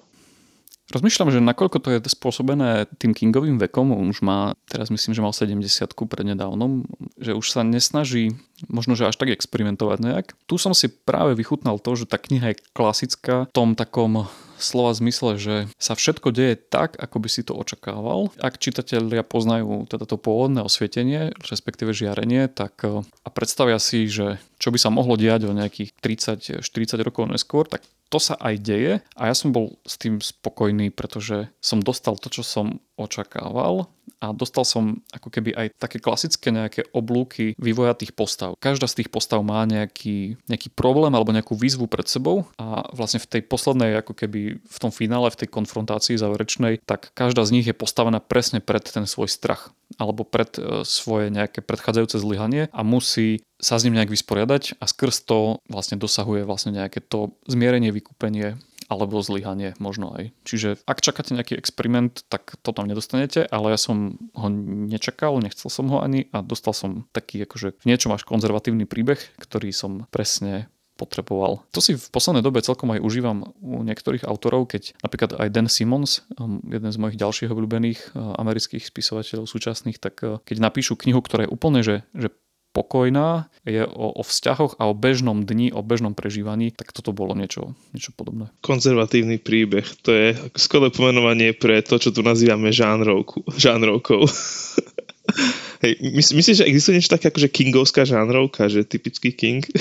[0.92, 5.24] Rozmýšľam, že nakoľko to je spôsobené tým Kingovým vekom, on už má, teraz myslím, že
[5.24, 5.64] mal 70
[5.96, 6.84] prednedávnom,
[7.16, 8.36] že už sa nesnaží
[8.68, 10.28] možno, že až tak experimentovať nejak.
[10.52, 14.28] Tu som si práve vychutnal to, že tá kniha je klasická v tom takom
[14.64, 18.32] slova zmysle, že sa všetko deje tak, ako by si to očakával.
[18.40, 24.70] Ak čitatelia poznajú teda to pôvodné osvietenie, respektíve žiarenie, tak a predstavia si, že čo
[24.70, 26.62] by sa mohlo diať o nejakých 30-40
[27.02, 31.48] rokov neskôr, tak to sa aj deje a ja som bol s tým spokojný, pretože
[31.64, 33.88] som dostal to, čo som očakával
[34.22, 38.54] a dostal som ako keby aj také klasické nejaké oblúky vývoja tých postav.
[38.62, 43.18] Každá z tých postav má nejaký, nejaký problém alebo nejakú výzvu pred sebou a vlastne
[43.18, 47.54] v tej poslednej ako keby v tom finále, v tej konfrontácii záverečnej, tak každá z
[47.58, 52.72] nich je postavená presne pred ten svoj strach alebo pred e, svoje nejaké predchádzajúce zlyhanie
[52.72, 57.38] a musí sa s ním nejak vysporiadať a skrz to vlastne dosahuje vlastne nejaké to
[57.46, 58.58] zmierenie, vykúpenie
[58.92, 60.36] alebo zlyhanie možno aj.
[60.44, 64.48] Čiže ak čakáte nejaký experiment, tak to tam nedostanete, ale ja som ho
[64.92, 69.22] nečakal, nechcel som ho ani a dostal som taký akože v niečom až konzervatívny príbeh,
[69.40, 70.68] ktorý som presne
[71.00, 71.66] potreboval.
[71.74, 75.66] To si v poslednej dobe celkom aj užívam u niektorých autorov, keď napríklad aj Dan
[75.66, 81.00] Simmons, um, jeden z mojich ďalších obľúbených uh, amerických spisovateľov súčasných, tak uh, keď napíšu
[81.02, 82.30] knihu, ktorá je úplne že, že
[82.72, 87.38] pokojná, je o, o vzťahoch a o bežnom dni, o bežnom prežívaní, tak toto bolo
[87.38, 88.50] niečo, niečo podobné.
[88.66, 94.26] Konzervatívny príbeh, to je skvelé pomenovanie pre to, čo tu nazývame žánrovku, žánrovkou.
[95.84, 99.62] Hej, mys- myslíš, že existuje niečo také ako že kingovská žánrovka, že typický king?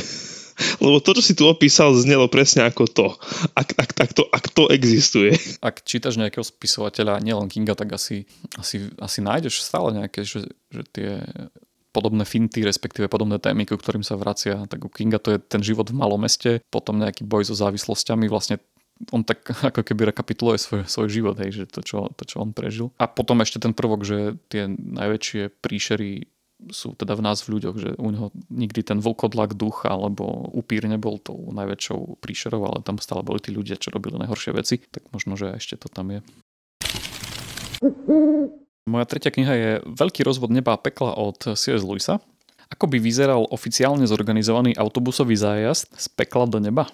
[0.85, 3.07] Lebo to, čo si tu opísal, znelo presne ako to.
[3.57, 5.33] Ak, ak, ak, to, ak to existuje.
[5.65, 8.29] Ak čítaš nejakého spisovateľa, nielen Kinga, tak asi,
[8.61, 11.11] asi, asi nájdeš stále nejaké, že, že tie
[11.91, 14.67] podobné finty, respektíve podobné témy, ku ktorým sa vracia.
[14.67, 18.31] Tak u Kinga to je ten život v malom meste, potom nejaký boj so závislosťami,
[18.31, 18.63] vlastne
[19.09, 19.41] on tak
[19.73, 22.93] ako keby rekapituluje svoj, svoj život, hej, že to čo, to, čo on prežil.
[23.01, 26.29] A potom ešte ten prvok, že tie najväčšie príšery
[26.69, 30.85] sú teda v nás v ľuďoch, že u neho nikdy ten vlkodlak duch alebo upír
[30.85, 35.09] nebol tou najväčšou príšerou, ale tam stále boli tí ľudia, čo robili najhoršie veci, tak
[35.09, 36.21] možno, že ešte to tam je.
[38.89, 41.85] Moja tretia kniha je Veľký rozvod neba a pekla od C.S.
[41.85, 42.23] Lewisa.
[42.71, 46.87] Ako by vyzeral oficiálne zorganizovaný autobusový zájazd z pekla do neba?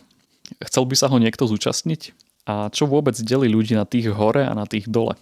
[0.65, 2.17] Chcel by sa ho niekto zúčastniť?
[2.47, 5.19] A čo vôbec delí ľudí na tých hore a na tých dole?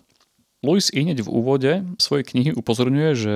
[0.65, 3.35] Lewis i hneď v úvode svojej knihy upozorňuje, že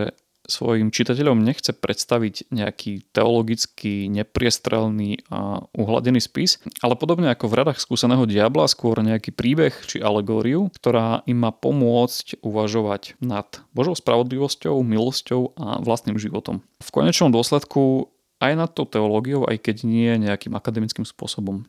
[0.49, 7.79] svojim čitateľom nechce predstaviť nejaký teologicky nepriestrelný a uhladený spis, ale podobne ako v radách
[7.85, 14.81] skúseného diabla, skôr nejaký príbeh či alegóriu, ktorá im má pomôcť uvažovať nad Božou spravodlivosťou,
[14.81, 16.65] milosťou a vlastným životom.
[16.81, 18.09] V konečnom dôsledku
[18.41, 21.69] aj nad tou teológiou, aj keď nie nejakým akademickým spôsobom.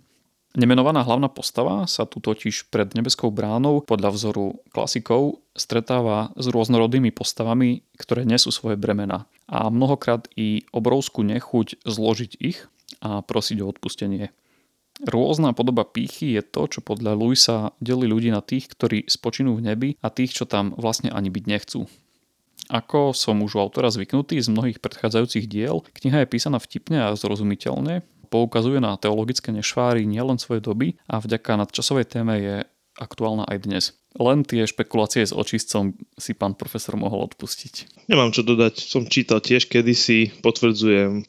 [0.59, 7.15] Nemenovaná hlavná postava sa tu totiž pred nebeskou bránou podľa vzoru klasikov stretáva s rôznorodými
[7.15, 12.67] postavami, ktoré nesú svoje bremena a mnohokrát i obrovskú nechuť zložiť ich
[12.99, 14.35] a prosiť o odpustenie.
[15.07, 19.63] Rôzna podoba pýchy je to, čo podľa Luisa delí ľudí na tých, ktorí spočinú v
[19.63, 21.87] nebi a tých, čo tam vlastne ani byť nechcú.
[22.67, 27.15] Ako som už u autora zvyknutý z mnohých predchádzajúcich diel, kniha je písaná vtipne a
[27.15, 32.55] zrozumiteľne, poukazuje na teologické nešváry nielen svojej doby a vďaka nadčasovej téme je
[32.99, 33.85] aktuálna aj dnes.
[34.17, 38.05] Len tie špekulácie s očistcom si pán profesor mohol odpustiť.
[38.09, 41.23] Nemám čo dodať, som čítal tiež kedysi, potvrdzujem,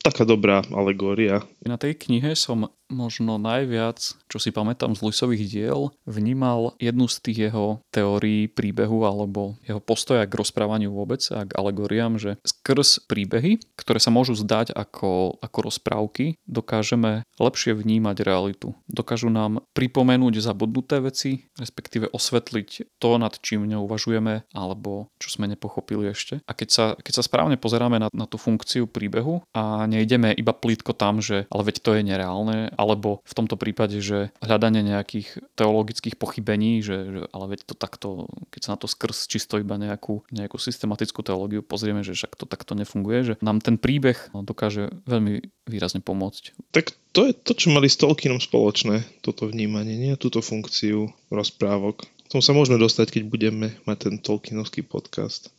[0.00, 1.44] taká dobrá alegória.
[1.64, 7.16] Na tej knihe som možno najviac, čo si pamätám z Luisových diel, vnímal jednu z
[7.22, 13.06] tých jeho teórií príbehu alebo jeho postoja k rozprávaniu vôbec a k alegóriám, že skrz
[13.06, 18.74] príbehy, ktoré sa môžu zdať ako, ako rozprávky, dokážeme lepšie vnímať realitu.
[18.90, 26.10] Dokážu nám pripomenúť zabudnuté veci, respektíve osvetliť to, nad čím neuvažujeme alebo čo sme nepochopili
[26.10, 26.42] ešte.
[26.44, 30.54] A keď sa, keď sa správne pozeráme na, na tú funkciu príbehu a nejdeme iba
[30.54, 35.42] plítko tam, že ale veď to je nereálne, alebo v tomto prípade, že hľadanie nejakých
[35.58, 38.08] teologických pochybení, že, že ale veď to takto,
[38.54, 42.46] keď sa na to skrz čisto iba nejakú, nejakú systematickú teológiu pozrieme, že však to
[42.46, 46.54] takto nefunguje, že nám ten príbeh dokáže veľmi výrazne pomôcť.
[46.70, 52.06] Tak to je to, čo mali s Tolkienom spoločné, toto vnímanie, nie túto funkciu rozprávok.
[52.30, 55.50] V tom sa môžeme dostať, keď budeme mať ten Tolkienovský podcast.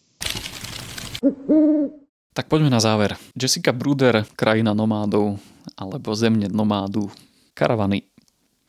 [2.32, 3.20] Tak poďme na záver.
[3.36, 5.36] Jessica Bruder, krajina nomádov,
[5.76, 7.12] alebo zemne nomádu,
[7.52, 8.08] karavany.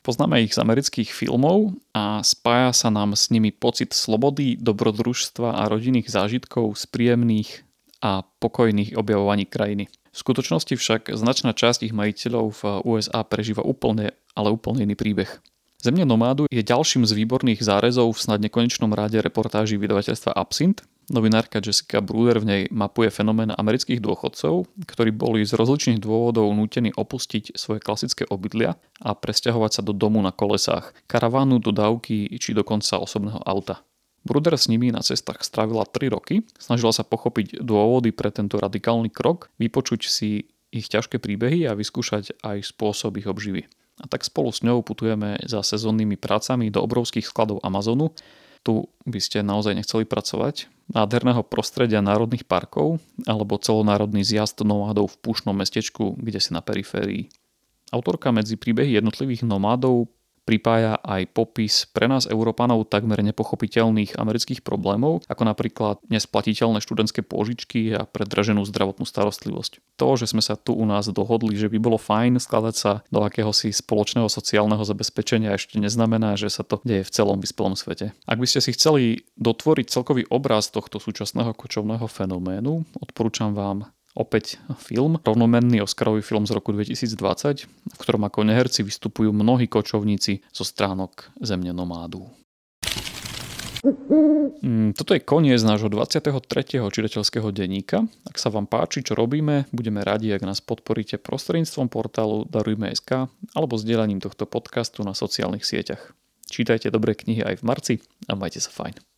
[0.02, 5.70] Poznáme ich z amerických filmov a spája sa nám s nimi pocit slobody, dobrodružstva a
[5.70, 7.62] rodinných zážitkov z príjemných
[8.02, 9.86] a pokojných objavovaní krajiny.
[10.10, 15.38] V skutočnosti však značná časť ich majiteľov v USA prežíva úplne, ale úplne iný príbeh.
[15.78, 21.58] Zemne nomádu je ďalším z výborných zárezov v snad nekonečnom ráde reportáží vydavateľstva Absint, Novinárka
[21.58, 27.58] Jessica Bruder v nej mapuje fenomén amerických dôchodcov, ktorí boli z rozličných dôvodov nútení opustiť
[27.58, 33.42] svoje klasické obydlia a presťahovať sa do domu na kolesách, karavánu, dodávky či dokonca osobného
[33.42, 33.82] auta.
[34.22, 39.10] Bruder s nimi na cestách strávila 3 roky, snažila sa pochopiť dôvody pre tento radikálny
[39.10, 43.66] krok, vypočuť si ich ťažké príbehy a vyskúšať aj spôsob ich obživy.
[44.00, 48.14] a tak spolu s ňou putujeme za sezónnymi prácami do obrovských skladov Amazonu.
[48.62, 50.70] Tu by ste naozaj nechceli pracovať.
[50.92, 57.26] Nádherného prostredia národných parkov alebo celonárodný zjazd nomádov v púšnom mestečku, kde si na periférii.
[57.90, 60.08] Autorka medzi príbehy jednotlivých nomádov
[60.42, 67.94] pripája aj popis pre nás Európanov takmer nepochopiteľných amerických problémov, ako napríklad nesplatiteľné študentské pôžičky
[67.94, 69.78] a predraženú zdravotnú starostlivosť.
[69.98, 73.22] To, že sme sa tu u nás dohodli, že by bolo fajn skladať sa do
[73.22, 78.10] akéhosi spoločného sociálneho zabezpečenia, ešte neznamená, že sa to deje v celom vyspelom svete.
[78.26, 84.60] Ak by ste si chceli dotvoriť celkový obraz tohto súčasného kočovného fenoménu, odporúčam vám opäť
[84.80, 90.64] film, rovnomenný Oscarový film z roku 2020, v ktorom ako neherci vystupujú mnohí kočovníci zo
[90.64, 92.28] stránok Zemne nomádu.
[94.62, 96.30] Mm, toto je koniec nášho 23.
[96.86, 98.06] čitateľského denníka.
[98.30, 103.26] Ak sa vám páči, čo robíme, budeme radi, ak nás podporíte prostredníctvom portálu Darujme.sk
[103.58, 106.14] alebo zdieľaním tohto podcastu na sociálnych sieťach.
[106.46, 107.94] Čítajte dobré knihy aj v marci
[108.30, 109.11] a majte sa fajn.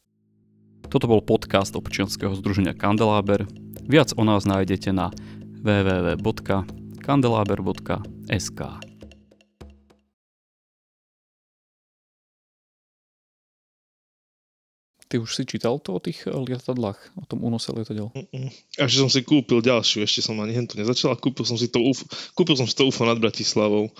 [0.94, 3.50] Toto bol podcast občianskeho združenia Kandeláber.
[3.82, 5.10] Viac o nás nájdete na
[5.66, 8.60] www.kandelaber.sk.
[15.10, 18.14] Ty už si čítal to o tých lietadlách, o tom únose lietadiel?
[18.78, 21.82] Až som si kúpil ďalšiu, ešte som ani hentu nezačal a kúpil som si to
[21.82, 22.06] UFO,
[22.38, 23.90] kúpil som si to UFO nad Bratislavou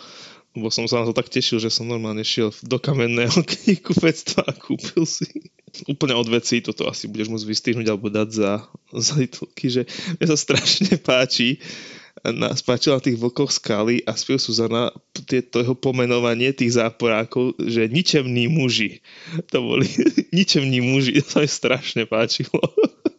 [0.55, 4.55] lebo som sa na to tak tešil, že som normálne šiel do kamenného knihkupectva a
[4.55, 5.51] kúpil si
[5.91, 8.53] úplne od veci, toto asi budeš môcť vystihnúť alebo dať za,
[8.95, 9.83] za titulky, že
[10.17, 11.59] mne sa strašne páči,
[12.23, 14.95] na, spáčila tých vlkoch skaly a spil Suzana
[15.27, 19.03] to jeho pomenovanie tých záporákov, že ničemní muži.
[19.51, 19.91] To boli
[20.37, 22.63] ničemní muži, to sa mi strašne páčilo.